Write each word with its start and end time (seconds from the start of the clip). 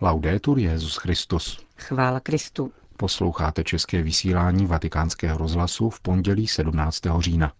Laudetur 0.00 0.58
Jezus 0.58 0.96
Christus. 0.96 1.66
Chvála 1.78 2.20
Kristu. 2.20 2.72
Posloucháte 2.96 3.64
české 3.64 4.02
vysílání 4.02 4.66
Vatikánského 4.66 5.38
rozhlasu 5.38 5.90
v 5.90 6.00
pondělí 6.00 6.46
17. 6.46 7.02
října. 7.18 7.52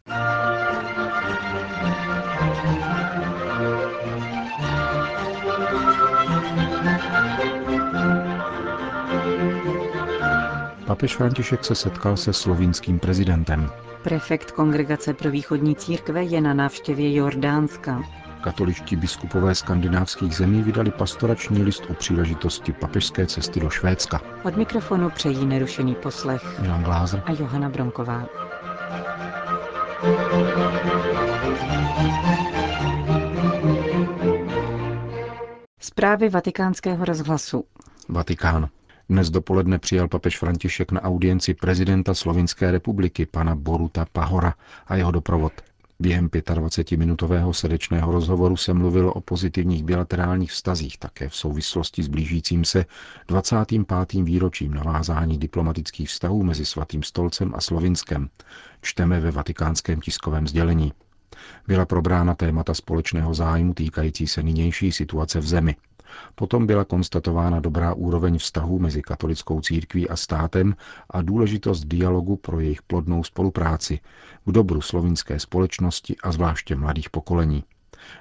Papež 10.87 11.17
František 11.17 11.65
se 11.65 11.75
setkal 11.75 12.17
se 12.17 12.33
slovinským 12.33 12.99
prezidentem. 12.99 13.71
Prefekt 14.03 14.51
Kongregace 14.51 15.15
pro 15.15 15.31
východní 15.31 15.77
církve 15.77 16.25
je 16.25 16.41
na 16.41 16.55
návštěvě 16.55 17.15
Jordánska. 17.15 18.03
Katoličtí 18.47 18.97
biskupové 18.97 19.55
skandinávských 19.55 20.35
zemí 20.35 20.63
vydali 20.63 20.91
pastorační 20.91 21.63
list 21.63 21.83
u 21.89 21.95
příležitosti 21.95 22.73
papežské 22.73 23.27
cesty 23.27 23.61
do 23.61 23.71
Švédska. 23.71 24.21
Od 24.45 24.57
mikrofonu 24.57 25.11
přejí 25.11 25.47
nerušený 25.47 25.95
poslech 25.95 26.61
Milan 26.61 26.83
Glázer 26.83 27.23
a 27.27 27.33
Johana 27.33 27.69
Bronková. 27.69 28.27
Zprávy 35.81 36.29
vatikánského 36.29 37.05
rozhlasu. 37.05 37.65
Vatikán. 38.09 38.69
Dnes 39.09 39.31
dopoledne 39.31 39.79
přijal 39.79 40.09
papež 40.09 40.39
František 40.39 40.93
na 40.93 41.03
audienci 41.03 41.55
prezidenta 41.55 42.15
Slovinské 42.15 42.71
republiky, 42.71 43.27
pana 43.27 43.55
Boruta 43.55 44.07
Pahora 44.13 44.55
a 44.87 44.97
jeho 44.97 45.11
doprovod. 45.11 45.53
Během 46.01 46.29
25-minutového 46.29 47.53
srdečného 47.53 48.13
rozhovoru 48.13 48.57
se 48.57 48.75
mluvilo 48.75 49.13
o 49.13 49.21
pozitivních 49.21 49.85
bilaterálních 49.85 50.53
vztazích 50.53 50.99
také 50.99 51.29
v 51.29 51.37
souvislosti 51.37 52.03
s 52.03 52.09
blížícím 52.09 52.65
se 52.65 52.85
25. 53.29 54.13
výročím 54.13 54.75
navázání 54.75 55.39
diplomatických 55.39 56.09
vztahů 56.09 56.43
mezi 56.43 56.67
Svatým 56.67 57.03
stolcem 57.03 57.53
a 57.55 57.61
Slovinskem, 57.61 58.29
čteme 58.83 59.21
ve 59.21 59.31
vatikánském 59.31 60.01
tiskovém 60.01 60.47
sdělení. 60.47 60.93
Byla 61.67 61.87
probrána 61.87 62.35
témata 62.35 62.75
společného 62.75 63.35
zájmu 63.35 63.75
týkající 63.75 64.27
se 64.27 64.43
nynější 64.43 64.93
situace 64.93 65.41
v 65.41 65.47
zemi. 65.47 65.77
Potom 66.35 66.67
byla 66.67 66.85
konstatována 66.85 67.61
dobrá 67.61 67.95
úroveň 67.95 68.39
vztahů 68.39 68.79
mezi 68.79 69.03
katolickou 69.03 69.61
církví 69.61 70.09
a 70.09 70.17
státem 70.17 70.75
a 71.11 71.23
důležitost 71.23 71.85
dialogu 71.85 72.37
pro 72.37 72.61
jejich 72.61 72.83
plodnou 72.83 73.25
spolupráci 73.25 74.01
k 74.45 74.53
dobru 74.53 74.81
slovinské 74.81 75.39
společnosti 75.41 76.17
a 76.23 76.33
zvláště 76.33 76.77
mladých 76.77 77.11
pokolení. 77.11 77.65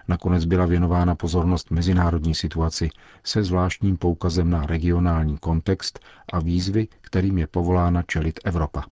Nakonec 0.08 0.45
byla 0.45 0.66
věnována 0.66 1.16
pozornost 1.16 1.72
mezinárodní 1.72 2.36
situaci 2.36 2.89
se 3.23 3.44
zvláštním 3.44 3.97
poukazem 3.97 4.50
na 4.50 4.66
regionální 4.66 5.38
kontext 5.38 6.00
a 6.33 6.39
výzvy, 6.39 6.88
kterým 7.02 7.38
je 7.38 7.47
povolána 7.47 8.02
čelit 8.03 8.39
Evropa. 8.44 8.83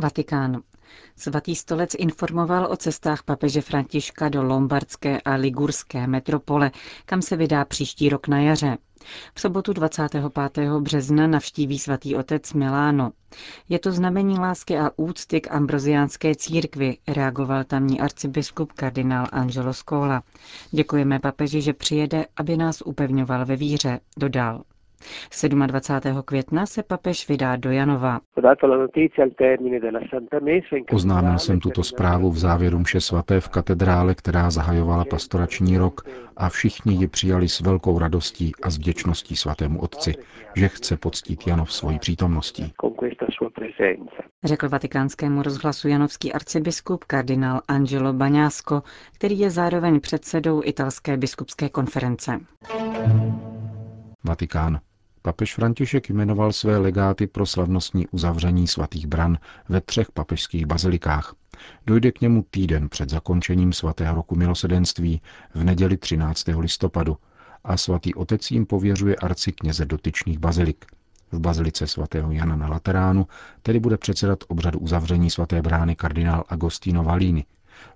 Vatikán. 0.00 0.62
Svatý 1.16 1.56
stolec 1.56 1.94
informoval 1.98 2.66
o 2.72 2.76
cestách 2.76 3.22
papeže 3.22 3.60
Františka 3.60 4.28
do 4.28 4.42
lombardské 4.42 5.20
a 5.20 5.34
ligurské 5.34 6.06
metropole, 6.06 6.70
kam 7.06 7.22
se 7.22 7.36
vydá 7.36 7.64
příští 7.64 8.08
rok 8.08 8.28
na 8.28 8.40
jaře. 8.40 8.78
V 9.34 9.40
sobotu 9.40 9.72
25. 9.72 10.24
března 10.80 11.26
navštíví 11.26 11.78
svatý 11.78 12.16
otec 12.16 12.52
Miláno. 12.52 13.12
Je 13.68 13.78
to 13.78 13.92
znamení 13.92 14.38
lásky 14.38 14.78
a 14.78 14.90
úcty 14.96 15.40
k 15.40 15.50
ambroziánské 15.50 16.34
církvi, 16.34 16.98
reagoval 17.08 17.64
tamní 17.64 18.00
arcibiskup 18.00 18.72
kardinál 18.72 19.26
Angelo 19.32 19.74
Scola. 19.74 20.22
Děkujeme 20.70 21.18
papeži, 21.18 21.62
že 21.62 21.72
přijede, 21.72 22.26
aby 22.36 22.56
nás 22.56 22.82
upevňoval 22.86 23.46
ve 23.46 23.56
víře, 23.56 24.00
dodal. 24.16 24.62
27. 25.66 26.22
května 26.24 26.66
se 26.66 26.82
papež 26.82 27.28
vydá 27.28 27.56
do 27.56 27.70
Janova. 27.70 28.20
Oznámil 30.92 31.38
jsem 31.38 31.60
tuto 31.60 31.82
zprávu 31.84 32.30
v 32.30 32.38
závěru 32.38 32.78
mše 32.78 33.00
svaté 33.00 33.40
v 33.40 33.48
katedrále, 33.48 34.14
která 34.14 34.50
zahajovala 34.50 35.04
pastorační 35.04 35.78
rok 35.78 36.00
a 36.36 36.48
všichni 36.48 36.94
ji 36.94 37.08
přijali 37.08 37.48
s 37.48 37.60
velkou 37.60 37.98
radostí 37.98 38.52
a 38.62 38.70
s 38.70 38.78
vděčností 38.78 39.36
svatému 39.36 39.80
otci, 39.80 40.14
že 40.56 40.68
chce 40.68 40.96
poctít 40.96 41.46
Janov 41.46 41.72
svojí 41.72 41.98
přítomností. 41.98 42.72
Řekl 44.44 44.68
vatikánskému 44.68 45.42
rozhlasu 45.42 45.88
janovský 45.88 46.32
arcibiskup 46.32 47.04
kardinál 47.04 47.60
Angelo 47.68 48.12
Baňásko, 48.12 48.82
který 49.14 49.38
je 49.38 49.50
zároveň 49.50 50.00
předsedou 50.00 50.62
italské 50.64 51.16
biskupské 51.16 51.68
konference. 51.68 52.40
Vatikán. 54.24 54.80
Papež 55.26 55.54
František 55.54 56.10
jmenoval 56.10 56.52
své 56.52 56.78
legáty 56.78 57.26
pro 57.26 57.46
slavnostní 57.46 58.06
uzavření 58.06 58.66
svatých 58.66 59.06
bran 59.06 59.38
ve 59.68 59.80
třech 59.80 60.12
papežských 60.12 60.66
bazilikách. 60.66 61.34
Dojde 61.86 62.12
k 62.12 62.20
němu 62.20 62.44
týden 62.50 62.88
před 62.88 63.10
zakončením 63.10 63.72
svatého 63.72 64.14
roku 64.14 64.36
milosedenství 64.36 65.20
v 65.54 65.64
neděli 65.64 65.96
13. 65.96 66.44
listopadu 66.58 67.16
a 67.64 67.76
svatý 67.76 68.14
otec 68.14 68.50
jim 68.50 68.66
pověřuje 68.66 69.16
arci 69.16 69.52
kněze 69.52 69.86
dotyčných 69.86 70.38
bazilik. 70.38 70.84
V 71.32 71.40
bazilice 71.40 71.86
svatého 71.86 72.32
Jana 72.32 72.56
na 72.56 72.68
Lateránu 72.68 73.26
tedy 73.62 73.80
bude 73.80 73.96
předsedat 73.96 74.44
obřadu 74.48 74.78
uzavření 74.78 75.30
svaté 75.30 75.62
brány 75.62 75.96
kardinál 75.96 76.44
Agostino 76.48 77.04
Valini. 77.04 77.44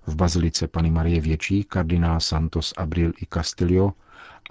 V 0.07 0.15
bazilice 0.15 0.67
Pany 0.67 0.91
Marie 0.91 1.21
Větší 1.21 1.63
kardinál 1.63 2.19
Santos 2.19 2.73
Abril 2.77 3.11
i 3.21 3.25
Castillo 3.33 3.93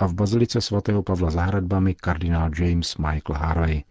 a 0.01 0.07
v 0.07 0.15
bazilice 0.15 0.61
svatého 0.61 1.03
Pavla 1.03 1.31
za 1.31 1.43
hradbami 1.43 1.95
kardinál 1.95 2.51
James 2.59 2.97
Michael 2.97 3.39
Harley. 3.39 3.85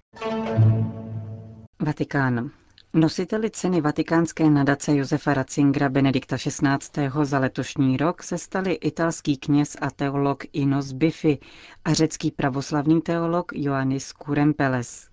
Vatikán. 1.82 2.52
Nositeli 2.94 3.50
ceny 3.50 3.82
vatikánské 3.82 4.50
nadace 4.50 4.96
Josefa 4.96 5.34
Ratzingera 5.34 5.90
Benedikta 5.90 6.38
XVI. 6.38 7.10
za 7.24 7.40
letošní 7.40 7.98
rok 7.98 8.24
se 8.24 8.38
stali 8.38 8.74
italský 8.74 9.38
kněz 9.38 9.78
a 9.82 9.92
teolog 9.92 10.44
Inos 10.54 10.92
Biffy 10.92 11.40
a 11.86 11.94
řecký 11.94 12.32
pravoslavný 12.32 13.02
teolog 13.02 13.52
Ioannis 13.54 14.12
Kurempeles. 14.12 15.08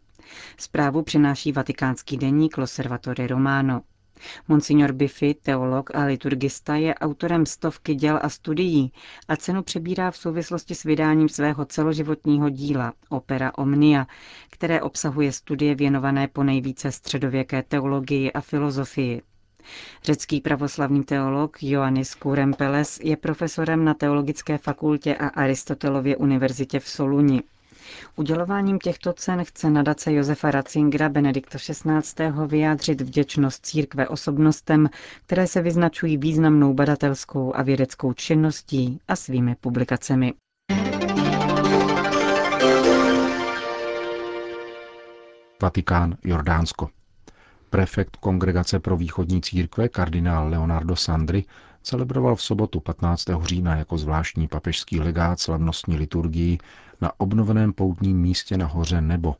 Zprávu 0.58 1.02
přináší 1.02 1.52
vatikánský 1.52 2.16
deník 2.16 2.58
Loservatore 2.58 3.26
Romano. 3.26 3.82
Monsignor 4.48 4.92
Biffy, 4.92 5.34
teolog 5.34 5.90
a 5.94 6.04
liturgista, 6.04 6.76
je 6.76 6.94
autorem 6.94 7.46
stovky 7.46 7.94
děl 7.94 8.18
a 8.22 8.28
studií 8.28 8.92
a 9.28 9.36
cenu 9.36 9.62
přebírá 9.62 10.10
v 10.10 10.16
souvislosti 10.16 10.74
s 10.74 10.82
vydáním 10.84 11.28
svého 11.28 11.64
celoživotního 11.64 12.50
díla 12.50 12.92
Opera 13.08 13.52
Omnia, 13.58 14.06
které 14.50 14.82
obsahuje 14.82 15.32
studie 15.32 15.74
věnované 15.74 16.28
po 16.28 16.42
nejvíce 16.44 16.92
středověké 16.92 17.62
teologii 17.62 18.32
a 18.32 18.40
filozofii. 18.40 19.22
Řecký 20.02 20.40
pravoslavný 20.40 21.04
teolog 21.04 21.62
Ioannis 21.62 22.14
Kourempeles 22.14 23.00
je 23.02 23.16
profesorem 23.16 23.84
na 23.84 23.94
Teologické 23.94 24.58
fakultě 24.58 25.16
a 25.16 25.28
Aristotelově 25.28 26.16
univerzitě 26.16 26.80
v 26.80 26.88
Soluni. 26.88 27.42
Udělováním 28.16 28.78
těchto 28.78 29.12
cen 29.12 29.44
chce 29.44 29.70
nadace 29.70 30.12
Josefa 30.12 30.50
Ratzingera 30.50 31.08
Benedikta 31.08 31.58
XVI. 31.58 32.24
vyjádřit 32.46 33.00
vděčnost 33.00 33.66
církve 33.66 34.08
osobnostem, 34.08 34.88
které 35.26 35.46
se 35.46 35.62
vyznačují 35.62 36.16
významnou 36.16 36.74
badatelskou 36.74 37.56
a 37.56 37.62
vědeckou 37.62 38.12
činností 38.12 39.00
a 39.08 39.16
svými 39.16 39.54
publikacemi. 39.60 40.32
Vatikán, 45.62 46.16
Jordánsko. 46.24 46.88
Prefekt 47.70 48.16
Kongregace 48.16 48.80
pro 48.80 48.96
východní 48.96 49.40
církve 49.42 49.88
kardinál 49.88 50.48
Leonardo 50.48 50.96
Sandri 50.96 51.44
celebroval 51.86 52.36
v 52.36 52.42
sobotu 52.42 52.80
15. 52.80 53.24
října 53.42 53.76
jako 53.76 53.98
zvláštní 53.98 54.48
papežský 54.48 55.00
legát 55.00 55.40
slavnostní 55.40 55.96
liturgii 55.96 56.58
na 57.00 57.12
obnoveném 57.20 57.72
poutním 57.72 58.20
místě 58.20 58.56
na 58.56 58.66
hoře 58.66 59.00
Nebo. 59.00 59.36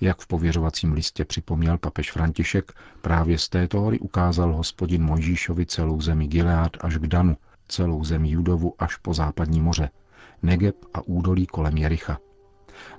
Jak 0.00 0.20
v 0.20 0.26
pověřovacím 0.26 0.92
listě 0.92 1.24
připomněl 1.24 1.78
papež 1.78 2.12
František, 2.12 2.72
právě 3.02 3.38
z 3.38 3.48
této 3.48 3.80
hory 3.80 3.98
ukázal 3.98 4.52
hospodin 4.52 5.02
Mojžíšovi 5.02 5.66
celou 5.66 6.00
zemi 6.00 6.26
Gilead 6.26 6.76
až 6.80 6.96
k 6.96 7.06
Danu, 7.06 7.36
celou 7.68 8.04
zemi 8.04 8.30
Judovu 8.30 8.74
až 8.78 8.96
po 8.96 9.14
západní 9.14 9.60
moře, 9.60 9.90
Negeb 10.42 10.76
a 10.94 11.00
údolí 11.00 11.46
kolem 11.46 11.76
Jericha. 11.76 12.18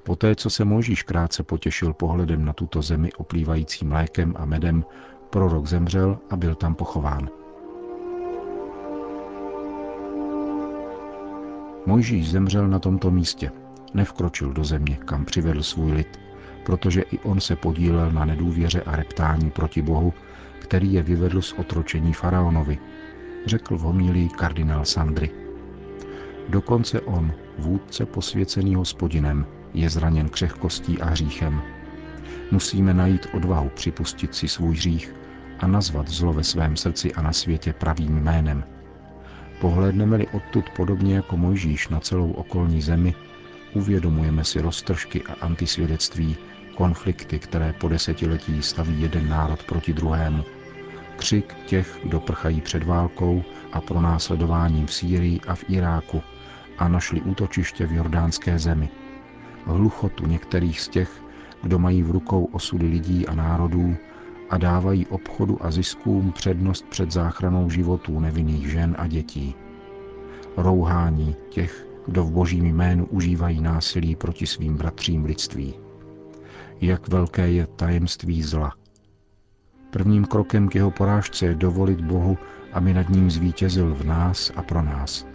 Poté, 0.04 0.36
co 0.36 0.50
se 0.50 0.66
Mojžíš 0.66 1.04
krátce 1.04 1.44
potěšil 1.44 1.94
pohledem 1.94 2.46
na 2.46 2.54
tuto 2.54 2.82
zemi 2.82 3.14
oplývající 3.14 3.86
mlékem 3.86 4.34
a 4.38 4.46
medem, 4.46 4.86
prorok 5.30 5.66
zemřel 5.66 6.20
a 6.30 6.36
byl 6.36 6.56
tam 6.56 6.76
pochován. 6.76 7.39
Mojžíš 11.90 12.30
zemřel 12.30 12.68
na 12.68 12.80
tomto 12.80 13.12
místě, 13.12 13.52
nevkročil 13.94 14.54
do 14.54 14.64
země, 14.64 14.98
kam 15.06 15.26
přivedl 15.26 15.64
svůj 15.64 15.92
lid, 15.92 16.20
protože 16.66 17.02
i 17.02 17.20
on 17.20 17.40
se 17.40 17.56
podílel 17.56 18.12
na 18.12 18.26
nedůvěře 18.26 18.82
a 18.82 18.96
reptání 18.96 19.52
proti 19.52 19.82
Bohu, 19.82 20.14
který 20.60 20.94
je 20.94 21.04
vyvedl 21.04 21.42
z 21.42 21.54
otročení 21.54 22.14
faraonovi, 22.14 22.78
řekl 23.46 23.78
v 23.78 23.82
homílii 23.82 24.30
kardinál 24.30 24.86
Sandry. 24.86 25.30
Dokonce 26.50 27.02
on, 27.02 27.34
vůdce 27.58 28.06
posvěcený 28.06 28.76
hospodinem, 28.76 29.46
je 29.74 29.90
zraněn 29.90 30.30
křehkostí 30.30 31.02
a 31.02 31.06
hříchem. 31.06 31.62
Musíme 32.52 32.94
najít 32.94 33.28
odvahu 33.34 33.70
připustit 33.70 34.36
si 34.36 34.48
svůj 34.48 34.76
hřích 34.76 35.16
a 35.60 35.68
nazvat 35.68 36.08
zlo 36.08 36.34
ve 36.34 36.44
svém 36.44 36.78
srdci 36.78 37.14
a 37.14 37.22
na 37.22 37.34
světě 37.34 37.74
pravým 37.74 38.18
jménem. 38.18 38.64
Pohledneme-li 39.62 40.28
odtud 40.28 40.70
podobně 40.70 41.16
jako 41.16 41.38
Mojžíš 41.38 41.88
na 41.88 42.00
celou 42.00 42.32
okolní 42.32 42.82
zemi, 42.82 43.16
uvědomujeme 43.74 44.44
si 44.44 44.62
roztržky 44.62 45.24
a 45.24 45.46
antisvědectví, 45.46 46.38
konflikty, 46.76 47.40
které 47.40 47.74
po 47.74 47.88
desetiletí 47.88 48.64
staví 48.64 49.02
jeden 49.02 49.30
národ 49.30 49.64
proti 49.64 49.94
druhému. 49.94 50.44
Křik 51.18 51.54
těch, 51.66 52.00
kdo 52.04 52.20
prchají 52.20 52.62
před 52.62 52.84
válkou 52.84 53.44
a 53.72 53.82
pronásledováním 53.82 54.86
v 54.86 54.94
Sýrii 54.94 55.40
a 55.48 55.56
v 55.56 55.64
Iráku 55.68 56.24
a 56.78 56.88
našli 56.88 57.22
útočiště 57.22 57.86
v 57.86 57.92
jordánské 57.94 58.60
zemi. 58.60 58.90
Hluchotu 59.66 60.28
některých 60.28 60.82
z 60.82 60.88
těch, 60.88 61.24
kdo 61.64 61.80
mají 61.80 62.04
v 62.04 62.12
rukou 62.12 62.44
osudy 62.46 62.88
lidí 62.88 63.28
a 63.28 63.36
národů 63.36 63.98
a 64.50 64.58
dávají 64.58 65.08
obchodu 65.08 65.66
a 65.66 65.72
ziskům 65.72 66.32
přednost 66.32 66.86
před 66.90 67.12
záchranou 67.12 67.70
životů 67.70 68.20
nevinných 68.20 68.72
žen 68.72 68.96
a 69.00 69.08
dětí. 69.08 69.56
Rouhání 70.58 71.36
těch, 71.50 71.88
kdo 72.08 72.24
v 72.24 72.32
božím 72.32 72.66
jménu 72.66 73.06
užívají 73.06 73.62
násilí 73.62 74.16
proti 74.16 74.48
svým 74.48 74.78
bratřím 74.78 75.26
lidství. 75.26 75.74
Jak 76.82 77.08
velké 77.08 77.52
je 77.52 77.68
tajemství 77.68 78.44
zla. 78.44 78.74
Prvním 79.92 80.26
krokem 80.26 80.70
k 80.70 80.76
jeho 80.76 80.92
porážce 80.92 81.46
je 81.46 81.56
dovolit 81.56 82.02
Bohu, 82.02 82.38
aby 82.74 82.94
nad 82.94 83.10
ním 83.10 83.32
zvítězil 83.32 83.96
v 83.96 84.06
nás 84.06 84.52
a 84.56 84.64
pro 84.64 84.82
nás. 84.82 85.26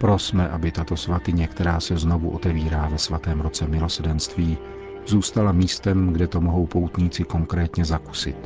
Prosme, 0.00 0.48
aby 0.48 0.72
tato 0.72 0.96
svatyně, 0.96 1.46
která 1.46 1.80
se 1.80 1.96
znovu 1.96 2.30
otevírá 2.30 2.88
ve 2.88 2.98
svatém 2.98 3.40
roce 3.40 3.68
milosedenství, 3.68 4.58
zůstala 5.06 5.52
místem, 5.52 6.12
kde 6.12 6.28
to 6.28 6.40
mohou 6.40 6.66
poutníci 6.66 7.24
konkrétně 7.24 7.84
zakusit. 7.84 8.36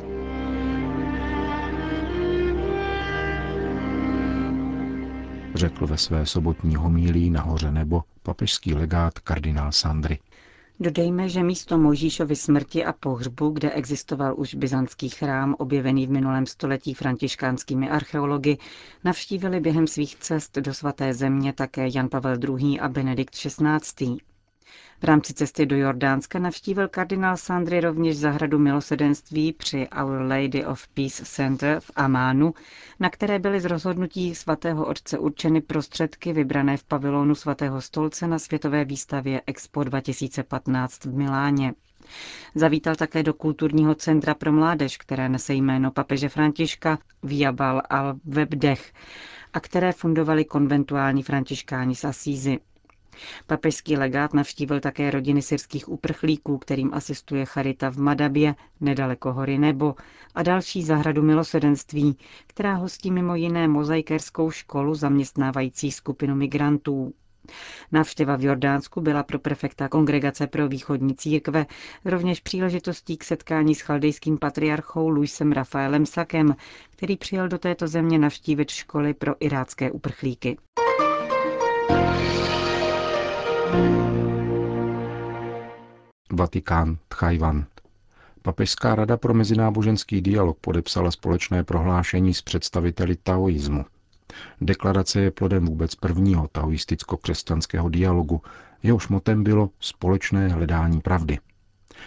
Řekl 5.55 5.87
ve 5.87 5.97
své 5.97 6.25
sobotní 6.25 6.75
homílí 6.75 7.29
nahoře 7.29 7.71
nebo 7.71 8.03
papežský 8.23 8.73
legát 8.73 9.19
kardinál 9.19 9.71
Sandry. 9.71 10.19
Dodejme, 10.79 11.29
že 11.29 11.43
místo 11.43 11.77
Mojžíšovy 11.77 12.35
smrti 12.35 12.85
a 12.85 12.93
pohřbu, 12.93 13.49
kde 13.49 13.71
existoval 13.71 14.33
už 14.37 14.55
byzantský 14.55 15.09
chrám, 15.09 15.55
objevený 15.57 16.07
v 16.07 16.09
minulém 16.09 16.45
století 16.45 16.93
františkánskými 16.93 17.89
archeology, 17.89 18.57
navštívili 19.03 19.59
během 19.59 19.87
svých 19.87 20.15
cest 20.15 20.57
do 20.57 20.73
svaté 20.73 21.13
země 21.13 21.53
také 21.53 21.87
Jan 21.93 22.09
Pavel 22.09 22.37
II. 22.43 22.79
a 22.79 22.87
Benedikt 22.89 23.35
XVI. 23.35 24.17
V 25.01 25.03
rámci 25.03 25.33
cesty 25.33 25.65
do 25.65 25.75
Jordánska 25.77 26.39
navštívil 26.39 26.87
kardinál 26.87 27.37
Sandry 27.37 27.81
rovněž 27.81 28.17
zahradu 28.17 28.59
milosedenství 28.59 29.53
při 29.53 29.87
Our 30.03 30.21
Lady 30.21 30.65
of 30.65 30.87
Peace 30.87 31.25
Center 31.25 31.79
v 31.79 31.91
Amánu, 31.95 32.53
na 32.99 33.09
které 33.09 33.39
byly 33.39 33.59
z 33.59 33.65
rozhodnutí 33.65 34.35
svatého 34.35 34.85
otce 34.85 35.19
určeny 35.19 35.61
prostředky 35.61 36.33
vybrané 36.33 36.77
v 36.77 36.83
pavilonu 36.83 37.35
svatého 37.35 37.81
stolce 37.81 38.27
na 38.27 38.39
světové 38.39 38.85
výstavě 38.85 39.41
Expo 39.47 39.83
2015 39.83 41.05
v 41.05 41.17
Miláně. 41.17 41.73
Zavítal 42.55 42.95
také 42.95 43.23
do 43.23 43.33
kulturního 43.33 43.95
centra 43.95 44.33
pro 44.33 44.51
mládež, 44.51 44.97
které 44.97 45.29
nese 45.29 45.53
jméno 45.53 45.91
papeže 45.91 46.29
Františka 46.29 46.97
Viabal 47.23 47.81
al-Webdech 47.89 48.93
a 49.53 49.59
které 49.59 49.91
fundovali 49.91 50.45
konventuální 50.45 51.23
františkáni 51.23 51.95
z 51.95 52.05
Asízy. 52.05 52.59
Papežský 53.47 53.97
legát 53.97 54.33
navštívil 54.33 54.79
také 54.79 55.11
rodiny 55.11 55.41
syrských 55.41 55.89
uprchlíků, 55.89 56.57
kterým 56.57 56.93
asistuje 56.93 57.45
Charita 57.45 57.91
v 57.91 57.97
Madabě, 57.97 58.55
nedaleko 58.81 59.33
hory 59.33 59.57
Nebo, 59.57 59.95
a 60.35 60.43
další 60.43 60.83
zahradu 60.83 61.21
milosedenství, 61.21 62.17
která 62.47 62.73
hostí 62.73 63.11
mimo 63.11 63.35
jiné 63.35 63.67
mozaikerskou 63.67 64.51
školu 64.51 64.95
zaměstnávající 64.95 65.91
skupinu 65.91 66.35
migrantů. 66.35 67.13
Návštěva 67.91 68.35
v 68.35 68.43
Jordánsku 68.43 69.01
byla 69.01 69.23
pro 69.23 69.39
prefekta 69.39 69.89
Kongregace 69.89 70.47
pro 70.47 70.67
východní 70.67 71.15
církve 71.15 71.65
rovněž 72.05 72.39
příležitostí 72.39 73.17
k 73.17 73.23
setkání 73.23 73.75
s 73.75 73.81
chaldejským 73.81 74.37
patriarchou 74.37 75.09
Luisem 75.09 75.51
Rafaelem 75.51 76.05
Sakem, 76.05 76.55
který 76.89 77.17
přijel 77.17 77.47
do 77.47 77.57
této 77.57 77.87
země 77.87 78.19
navštívit 78.19 78.69
školy 78.69 79.13
pro 79.13 79.35
irácké 79.39 79.91
uprchlíky. 79.91 80.57
Vatikán, 86.37 86.97
Tchajvan. 87.09 87.65
Papežská 88.41 88.95
rada 88.95 89.17
pro 89.17 89.33
mezináboženský 89.33 90.21
dialog 90.21 90.57
podepsala 90.61 91.11
společné 91.11 91.63
prohlášení 91.63 92.33
s 92.33 92.41
představiteli 92.41 93.15
taoismu. 93.15 93.85
Deklarace 94.61 95.21
je 95.21 95.31
plodem 95.31 95.65
vůbec 95.65 95.95
prvního 95.95 96.47
taoisticko-křesťanského 96.47 97.89
dialogu, 97.89 98.41
jehož 98.83 99.07
motem 99.07 99.43
bylo 99.43 99.69
společné 99.79 100.47
hledání 100.47 101.01
pravdy. 101.01 101.39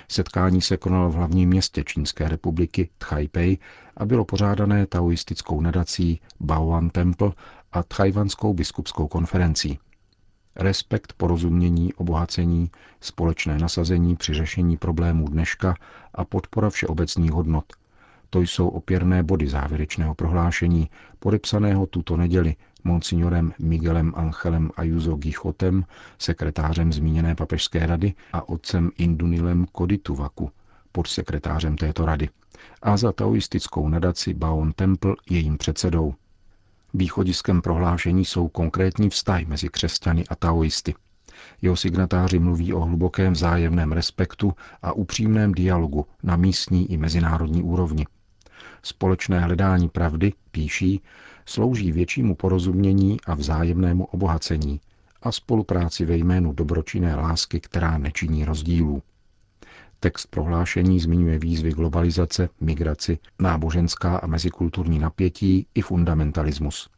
Setkání 0.09 0.61
se 0.61 0.77
konalo 0.77 1.11
v 1.11 1.15
hlavním 1.15 1.49
městě 1.49 1.85
Čínské 1.85 2.29
republiky 2.29 2.89
Tchajpej 2.99 3.59
a 3.97 4.05
bylo 4.05 4.25
pořádané 4.25 4.87
taoistickou 4.87 5.61
nadací 5.61 6.21
Baoan 6.41 6.91
Temple 6.91 7.33
a 7.73 7.83
Tchajvanskou 7.83 8.55
biskupskou 8.55 9.09
konferencí 9.09 9.79
respekt, 10.61 11.13
porozumění, 11.13 11.95
obohacení, 11.95 12.71
společné 13.01 13.59
nasazení 13.59 14.17
při 14.17 14.35
řešení 14.35 14.77
problémů 14.77 15.29
dneška 15.29 15.75
a 16.15 16.25
podpora 16.25 16.71
všeobecných 16.71 17.33
hodnot. 17.33 17.65
To 18.31 18.41
jsou 18.41 18.69
opěrné 18.69 19.23
body 19.23 19.49
závěrečného 19.49 20.15
prohlášení, 20.15 20.91
podepsaného 21.19 21.87
tuto 21.87 22.17
neděli 22.17 22.57
monsignorem 22.85 23.53
Miguelem 23.59 24.13
Angelem 24.17 24.71
Ayuso 24.77 25.17
Gichotem, 25.17 25.85
sekretářem 26.19 26.93
zmíněné 26.93 27.35
papežské 27.35 27.87
rady 27.87 28.15
a 28.33 28.49
otcem 28.49 28.91
Indunilem 28.99 29.67
Kodituvaku, 29.73 30.51
podsekretářem 30.93 31.77
této 31.77 32.07
rady, 32.07 32.29
a 32.83 32.97
za 32.97 33.13
taoistickou 33.13 33.89
nadaci 33.89 34.35
Baon 34.35 34.73
Temple 34.73 35.15
jejím 35.31 35.59
předsedou. 35.59 36.15
Východiskem 36.95 37.63
prohlášení 37.63 38.25
jsou 38.25 38.49
konkrétní 38.49 39.11
vztahy 39.11 39.45
mezi 39.45 39.69
křesťany 39.69 40.25
a 40.29 40.35
taoisty. 40.35 40.95
Jeho 41.63 41.77
signatáři 41.77 42.39
mluví 42.39 42.73
o 42.73 42.81
hlubokém 42.81 43.33
vzájemném 43.33 43.93
respektu 43.93 44.53
a 44.83 44.93
upřímném 44.93 45.53
dialogu 45.53 46.07
na 46.23 46.37
místní 46.37 46.93
i 46.93 46.97
mezinárodní 46.97 47.63
úrovni. 47.63 48.07
Společné 48.83 49.41
hledání 49.41 49.89
pravdy, 49.89 50.33
píší, 50.51 51.03
slouží 51.47 51.93
většímu 51.93 52.35
porozumění 52.35 53.17
a 53.27 53.35
vzájemnému 53.35 54.05
obohacení 54.05 54.81
a 55.23 55.33
spolupráci 55.33 56.05
ve 56.05 56.17
jménu 56.17 56.53
dobročinné 56.53 57.15
lásky, 57.15 57.61
která 57.61 57.99
nečiní 57.99 58.45
rozdílů. 58.45 59.03
Text 60.03 60.27
prohlášení 60.27 61.01
zmiňuje 61.01 61.39
výzvy 61.39 61.73
globalizace, 61.73 62.49
migraci, 62.61 63.19
náboženská 63.39 64.17
a 64.17 64.27
mezikulturní 64.27 64.99
napětí 64.99 65.67
i 65.75 65.83
fundamentalismus. 65.83 66.91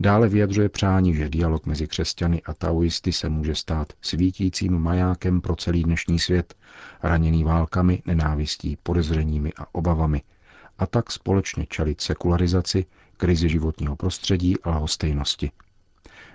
Dále 0.00 0.28
vyjadřuje 0.28 0.68
přání, 0.68 1.14
že 1.14 1.28
dialog 1.28 1.66
mezi 1.66 1.86
křesťany 1.86 2.42
a 2.42 2.54
taoisty 2.54 3.12
se 3.12 3.28
může 3.28 3.54
stát 3.54 3.92
svítícím 4.00 4.78
majákem 4.78 5.40
pro 5.40 5.56
celý 5.56 5.82
dnešní 5.82 6.18
svět, 6.18 6.54
raněný 7.02 7.44
válkami, 7.44 8.02
nenávistí, 8.06 8.76
podezřeními 8.82 9.52
a 9.58 9.74
obavami, 9.74 10.22
a 10.78 10.86
tak 10.86 11.12
společně 11.12 11.66
čelit 11.66 12.00
sekularizaci, 12.00 12.86
krizi 13.16 13.48
životního 13.48 13.96
prostředí 13.96 14.60
a 14.62 14.70
lahostejnosti. 14.70 15.50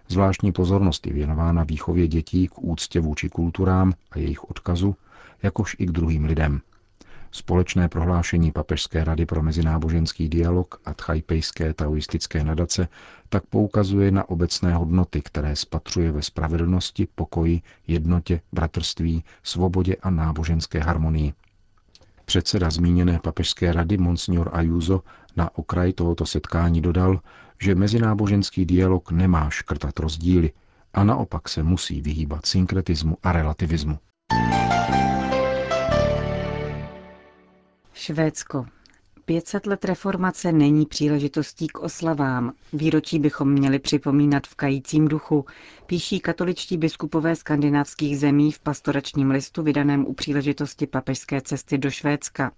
Zvláštní 0.08 0.52
pozornost 0.52 1.08
je 1.08 1.14
věnována 1.14 1.64
výchově 1.64 2.08
dětí 2.08 2.48
k 2.48 2.64
úctě 2.64 3.00
vůči 3.00 3.30
kulturám 3.30 3.94
a 4.12 4.20
jejich 4.20 4.44
odkazu, 4.44 4.96
jakož 5.44 5.76
i 5.80 5.86
k 5.86 5.92
druhým 5.92 6.26
lidem. 6.26 6.62
Společné 7.32 7.90
prohlášení 7.90 8.52
Papežské 8.52 9.04
rady 9.04 9.26
pro 9.26 9.44
mezináboženský 9.44 10.30
dialog 10.30 10.82
a 10.86 10.94
tchajpejské 10.94 11.74
taoistické 11.74 12.44
nadace 12.44 12.88
tak 13.30 13.46
poukazuje 13.46 14.12
na 14.12 14.30
obecné 14.30 14.74
hodnoty, 14.74 15.22
které 15.22 15.56
spatřuje 15.56 16.12
ve 16.12 16.22
spravedlnosti, 16.22 17.08
pokoji, 17.16 17.62
jednotě, 17.88 18.42
bratrství, 18.52 19.24
svobodě 19.44 19.96
a 19.96 20.10
náboženské 20.10 20.80
harmonii. 20.80 21.34
Předseda 22.26 22.70
zmíněné 22.70 23.20
papežské 23.24 23.74
rady 23.74 23.98
Monsignor 23.98 24.50
Ayuso 24.54 25.02
na 25.36 25.58
okraj 25.58 25.94
tohoto 25.94 26.26
setkání 26.26 26.82
dodal, 26.82 27.20
že 27.62 27.76
mezináboženský 27.76 28.66
dialog 28.66 29.12
nemá 29.12 29.50
škrtat 29.50 30.00
rozdíly 30.00 30.52
a 30.94 31.04
naopak 31.04 31.50
se 31.50 31.64
musí 31.64 32.02
vyhýbat 32.02 32.46
synkretismu 32.46 33.18
a 33.24 33.32
relativismu. 33.32 34.00
Švédsko. 38.00 38.66
500 39.26 39.66
let 39.68 39.86
reformace 39.86 40.52
není 40.52 40.86
příležitostí 40.86 41.68
k 41.68 41.80
oslavám. 41.80 42.54
Výročí 42.74 43.20
bychom 43.20 43.52
měli 43.52 43.80
připomínat 43.80 44.48
v 44.48 44.56
kajícím 44.56 45.08
duchu, 45.08 45.46
píší 45.86 46.20
katoličtí 46.20 46.78
biskupové 46.78 47.36
skandinávských 47.36 48.20
zemí 48.20 48.52
v 48.52 48.60
pastoračním 48.60 49.32
listu 49.32 49.64
vydaném 49.64 50.06
u 50.06 50.14
příležitosti 50.14 50.88
papežské 50.88 51.42
cesty 51.42 51.78
do 51.78 51.92
Švédska. 51.92 52.52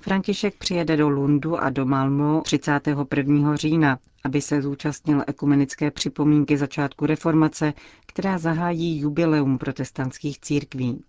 František 0.00 0.54
přijede 0.58 0.96
do 0.96 1.08
Lundu 1.08 1.56
a 1.58 1.70
do 1.70 1.86
Malmo 1.86 2.40
31. 2.40 3.56
října, 3.56 3.98
aby 4.24 4.40
se 4.42 4.62
zúčastnil 4.62 5.22
ekumenické 5.26 5.90
připomínky 5.90 6.56
začátku 6.56 7.06
reformace, 7.06 7.72
která 8.06 8.38
zahájí 8.38 8.98
jubileum 9.00 9.58
protestantských 9.58 10.40
církví. 10.40 11.02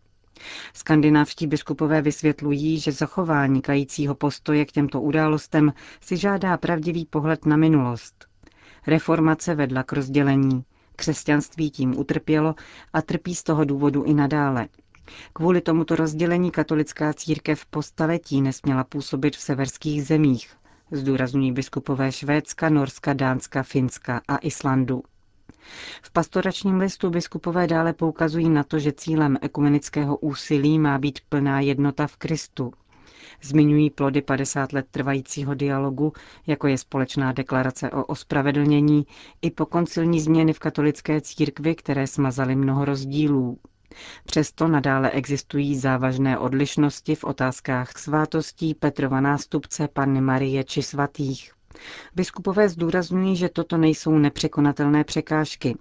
Skandinávští 0.73 1.47
biskupové 1.47 2.01
vysvětlují, 2.01 2.79
že 2.79 2.91
zachování 2.91 3.61
kajícího 3.61 4.15
postoje 4.15 4.65
k 4.65 4.71
těmto 4.71 5.01
událostem 5.01 5.73
si 6.01 6.17
žádá 6.17 6.57
pravdivý 6.57 7.05
pohled 7.05 7.45
na 7.45 7.57
minulost. 7.57 8.25
Reformace 8.87 9.55
vedla 9.55 9.83
k 9.83 9.93
rozdělení. 9.93 10.63
Křesťanství 10.95 11.71
tím 11.71 11.99
utrpělo 11.99 12.55
a 12.93 13.01
trpí 13.01 13.35
z 13.35 13.43
toho 13.43 13.65
důvodu 13.65 14.03
i 14.03 14.13
nadále. 14.13 14.67
Kvůli 15.33 15.61
tomuto 15.61 15.95
rozdělení 15.95 16.51
katolická 16.51 17.13
církev 17.13 17.65
po 17.65 17.81
staletí 17.81 18.41
nesměla 18.41 18.83
působit 18.83 19.35
v 19.35 19.39
severských 19.39 20.05
zemích, 20.05 20.49
zdůrazňují 20.91 21.51
biskupové 21.51 22.11
Švédska, 22.11 22.69
Norska, 22.69 23.13
Dánska, 23.13 23.63
Finska 23.63 24.21
a 24.27 24.37
Islandu. 24.37 25.03
V 26.01 26.11
pastoračním 26.11 26.79
listu 26.79 27.09
biskupové 27.09 27.67
dále 27.67 27.93
poukazují 27.93 28.49
na 28.49 28.63
to, 28.63 28.79
že 28.79 28.91
cílem 28.91 29.37
ekumenického 29.41 30.17
úsilí 30.17 30.79
má 30.79 30.97
být 30.97 31.19
plná 31.29 31.59
jednota 31.59 32.07
v 32.07 32.17
Kristu. 32.17 32.73
Zmiňují 33.41 33.89
plody 33.89 34.21
50 34.21 34.73
let 34.73 34.85
trvajícího 34.91 35.55
dialogu, 35.55 36.13
jako 36.47 36.67
je 36.67 36.77
společná 36.77 37.31
deklarace 37.31 37.91
o 37.91 38.05
ospravedlnění, 38.05 39.07
i 39.41 39.51
po 39.51 39.65
koncilní 39.65 40.21
změny 40.21 40.53
v 40.53 40.59
katolické 40.59 41.21
církvi, 41.21 41.75
které 41.75 42.07
smazaly 42.07 42.55
mnoho 42.55 42.85
rozdílů. 42.85 43.57
Přesto 44.25 44.67
nadále 44.67 45.11
existují 45.11 45.77
závažné 45.77 46.37
odlišnosti 46.37 47.15
v 47.15 47.23
otázkách 47.23 47.97
svátostí 47.97 48.75
Petrova 48.75 49.21
nástupce 49.21 49.87
Panny 49.87 50.21
Marie 50.21 50.63
či 50.63 50.83
svatých. 50.83 51.56
Biskupové 52.15 52.69
zdůrazňují, 52.69 53.35
že 53.35 53.49
toto 53.49 53.77
nejsou 53.77 54.17
nepřekonatelné 54.17 55.03
překážky. 55.03 55.75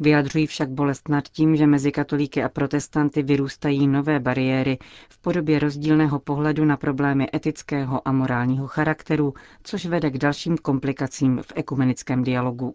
Vyjadřují 0.00 0.46
však 0.46 0.70
bolest 0.70 1.08
nad 1.08 1.28
tím, 1.28 1.56
že 1.56 1.66
mezi 1.66 1.92
katolíky 1.92 2.42
a 2.42 2.48
protestanty 2.48 3.22
vyrůstají 3.22 3.88
nové 3.88 4.20
bariéry 4.20 4.78
v 5.08 5.18
podobě 5.18 5.58
rozdílného 5.58 6.18
pohledu 6.18 6.64
na 6.64 6.76
problémy 6.76 7.26
etického 7.34 8.08
a 8.08 8.12
morálního 8.12 8.66
charakteru, 8.66 9.34
což 9.62 9.86
vede 9.86 10.10
k 10.10 10.18
dalším 10.18 10.56
komplikacím 10.56 11.42
v 11.42 11.52
ekumenickém 11.56 12.22
dialogu. 12.22 12.74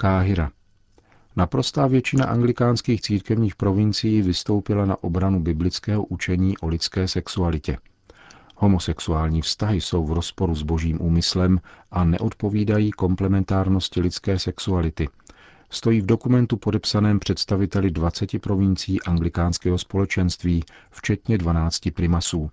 Káhira. 0.00 0.57
Naprostá 1.38 1.86
většina 1.86 2.24
anglikánských 2.24 3.00
církevních 3.00 3.56
provincií 3.56 4.22
vystoupila 4.22 4.84
na 4.84 5.02
obranu 5.04 5.40
biblického 5.40 6.04
učení 6.04 6.58
o 6.58 6.68
lidské 6.68 7.08
sexualitě. 7.08 7.78
Homosexuální 8.56 9.42
vztahy 9.42 9.80
jsou 9.80 10.04
v 10.04 10.12
rozporu 10.12 10.54
s 10.54 10.62
božím 10.62 11.02
úmyslem 11.02 11.60
a 11.90 12.04
neodpovídají 12.04 12.90
komplementárnosti 12.90 14.00
lidské 14.00 14.38
sexuality. 14.38 15.08
Stojí 15.70 16.00
v 16.00 16.06
dokumentu 16.06 16.56
podepsaném 16.56 17.18
představiteli 17.18 17.90
20 17.90 18.38
provincií 18.42 19.02
anglikánského 19.02 19.78
společenství, 19.78 20.64
včetně 20.90 21.38
12 21.38 21.78
primasů. 21.94 22.50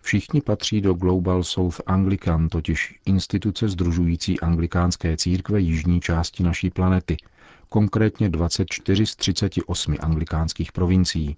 Všichni 0.00 0.40
patří 0.40 0.80
do 0.80 0.94
Global 0.94 1.44
South 1.44 1.80
Anglican, 1.86 2.48
totiž 2.48 3.00
instituce 3.04 3.68
združující 3.68 4.40
anglikánské 4.40 5.16
církve 5.16 5.60
jižní 5.60 6.00
části 6.00 6.42
naší 6.42 6.70
planety, 6.70 7.16
konkrétně 7.68 8.28
24 8.28 9.06
z 9.06 9.16
38 9.16 9.96
anglikánských 10.00 10.72
provincií. 10.72 11.36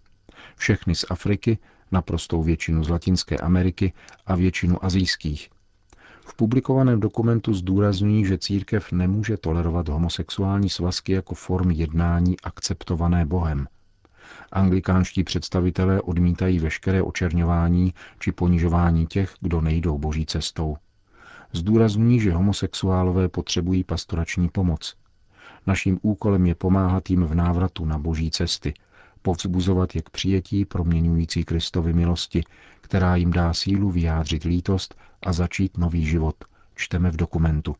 Všechny 0.56 0.94
z 0.94 1.04
Afriky, 1.10 1.58
naprostou 1.92 2.42
většinu 2.42 2.84
z 2.84 2.88
Latinské 2.88 3.36
Ameriky 3.36 3.92
a 4.26 4.36
většinu 4.36 4.84
azijských. 4.84 5.50
V 6.20 6.34
publikovaném 6.36 7.00
dokumentu 7.00 7.54
zdůrazňují, 7.54 8.24
že 8.24 8.38
církev 8.38 8.92
nemůže 8.92 9.36
tolerovat 9.36 9.88
homosexuální 9.88 10.70
svazky 10.70 11.12
jako 11.12 11.34
formy 11.34 11.74
jednání 11.74 12.40
akceptované 12.40 13.26
Bohem– 13.26 13.66
Anglikánští 14.52 15.24
představitelé 15.24 16.02
odmítají 16.02 16.58
veškeré 16.58 17.02
očerňování 17.02 17.94
či 18.18 18.32
ponižování 18.32 19.06
těch, 19.06 19.34
kdo 19.40 19.60
nejdou 19.60 19.98
boží 19.98 20.26
cestou. 20.26 20.76
Zdůrazňují, 21.52 22.20
že 22.20 22.32
homosexuálové 22.32 23.28
potřebují 23.28 23.84
pastorační 23.84 24.48
pomoc. 24.48 24.96
Naším 25.66 25.98
úkolem 26.02 26.46
je 26.46 26.54
pomáhat 26.54 27.10
jim 27.10 27.24
v 27.24 27.34
návratu 27.34 27.84
na 27.84 27.98
boží 27.98 28.30
cesty, 28.30 28.74
povzbuzovat 29.22 29.94
je 29.94 30.02
k 30.02 30.10
přijetí 30.10 30.64
proměňující 30.64 31.44
Kristovi 31.44 31.92
milosti, 31.92 32.44
která 32.80 33.16
jim 33.16 33.30
dá 33.30 33.54
sílu 33.54 33.90
vyjádřit 33.90 34.44
lítost 34.44 34.94
a 35.26 35.32
začít 35.32 35.78
nový 35.78 36.06
život, 36.06 36.36
čteme 36.74 37.10
v 37.10 37.16
dokumentu. 37.16 37.76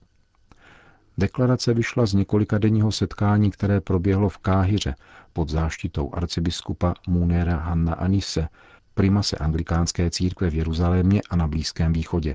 Deklarace 1.19 1.75
vyšla 1.75 2.07
z 2.07 2.15
několika 2.15 2.59
denního 2.59 2.93
setkání, 2.93 3.51
které 3.51 3.81
proběhlo 3.81 4.29
v 4.29 4.39
Káhyře 4.39 4.95
pod 5.33 5.49
záštitou 5.49 6.15
arcibiskupa 6.15 6.95
Munera 7.09 7.57
Hanna 7.57 7.95
Anise, 7.95 8.49
primase 8.95 9.37
anglikánské 9.37 10.11
církve 10.11 10.51
v 10.51 10.55
Jeruzalémě 10.55 11.21
a 11.31 11.37
na 11.37 11.49
Blízkém 11.49 11.93
východě. 11.93 12.35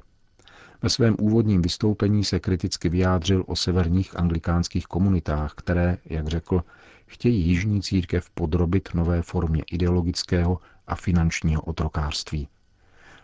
Ve 0.84 0.90
svém 0.90 1.16
úvodním 1.20 1.62
vystoupení 1.62 2.24
se 2.24 2.40
kriticky 2.40 2.90
vyjádřil 2.90 3.44
o 3.48 3.56
severních 3.56 4.20
anglikánských 4.20 4.86
komunitách, 4.88 5.54
které, 5.54 5.98
jak 6.06 6.28
řekl, 6.28 6.64
chtějí 7.06 7.48
jižní 7.48 7.82
církev 7.82 8.30
podrobit 8.30 8.90
nové 8.94 9.22
formě 9.22 9.64
ideologického 9.72 10.60
a 10.88 10.96
finančního 10.96 11.62
otrokářství. 11.62 12.48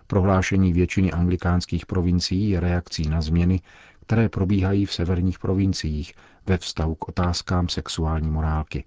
Prohlášení 0.07 0.73
většiny 0.73 1.11
anglikánských 1.11 1.85
provincií 1.85 2.49
je 2.49 2.59
reakcí 2.59 3.09
na 3.09 3.21
změny, 3.21 3.61
které 4.01 4.29
probíhají 4.29 4.85
v 4.85 4.93
severních 4.93 5.39
provinciích 5.39 6.13
ve 6.47 6.57
vztahu 6.57 6.95
k 6.95 7.09
otázkám 7.09 7.69
sexuální 7.69 8.29
morálky. 8.29 8.83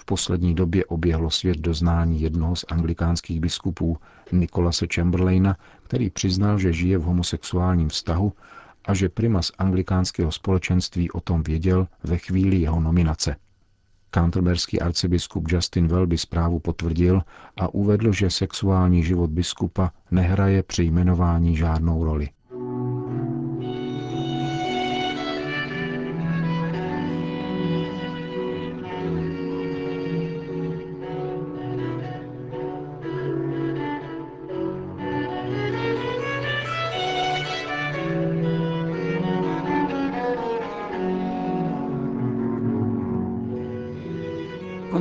V 0.00 0.04
poslední 0.04 0.54
době 0.54 0.84
oběhlo 0.84 1.30
svět 1.30 1.58
doznání 1.58 2.20
jednoho 2.20 2.56
z 2.56 2.64
anglikánských 2.68 3.40
biskupů, 3.40 3.96
Nikolase 4.32 4.86
Chamberlaina, 4.94 5.56
který 5.82 6.10
přiznal, 6.10 6.58
že 6.58 6.72
žije 6.72 6.98
v 6.98 7.02
homosexuálním 7.02 7.88
vztahu 7.88 8.32
a 8.84 8.94
že 8.94 9.08
primas 9.08 9.52
anglikánského 9.58 10.32
společenství 10.32 11.10
o 11.10 11.20
tom 11.20 11.42
věděl 11.42 11.88
ve 12.04 12.18
chvíli 12.18 12.56
jeho 12.56 12.80
nominace. 12.80 13.36
Canterberský 14.14 14.80
arcibiskup 14.80 15.52
Justin 15.52 15.88
Welby 15.88 16.18
zprávu 16.18 16.58
potvrdil 16.58 17.22
a 17.56 17.74
uvedl, 17.74 18.12
že 18.12 18.30
sexuální 18.30 19.02
život 19.02 19.30
biskupa 19.30 19.92
nehraje 20.10 20.62
při 20.62 20.82
jmenování 20.82 21.56
žádnou 21.56 22.04
roli. 22.04 22.28